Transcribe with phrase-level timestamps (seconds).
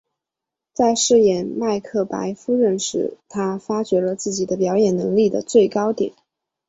[0.73, 6.15] 在饰演麦克白夫人时她发觉了自己表演能力的最高点。